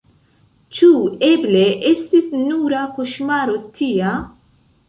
[0.77, 0.87] Ĉu
[1.27, 4.19] eble estis nura koŝmaro tia?